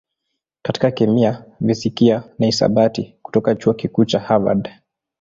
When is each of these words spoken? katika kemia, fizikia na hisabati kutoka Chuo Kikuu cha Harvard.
katika 0.61 0.91
kemia, 0.91 1.45
fizikia 1.67 2.23
na 2.39 2.45
hisabati 2.45 3.15
kutoka 3.21 3.55
Chuo 3.55 3.73
Kikuu 3.73 4.05
cha 4.05 4.19
Harvard. 4.19 4.69